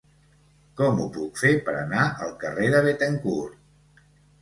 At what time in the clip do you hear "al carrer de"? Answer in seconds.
2.27-2.83